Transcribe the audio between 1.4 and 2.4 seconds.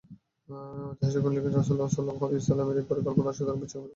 রাসূল সাল্লাল্লাহু আলাইহি